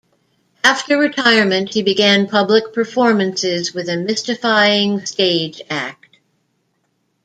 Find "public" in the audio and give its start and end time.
2.27-2.73